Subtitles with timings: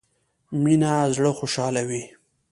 [0.63, 2.03] مينه زړه خوشحالوي